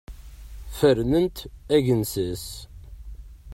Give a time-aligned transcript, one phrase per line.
[0.77, 2.45] Fernen-t d agensas.